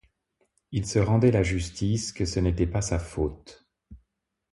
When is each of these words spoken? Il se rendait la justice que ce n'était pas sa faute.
Il 0.71 0.87
se 0.87 0.97
rendait 0.97 1.29
la 1.29 1.43
justice 1.43 2.11
que 2.11 2.25
ce 2.25 2.39
n'était 2.39 2.65
pas 2.65 2.81
sa 2.81 2.97
faute. 2.97 3.67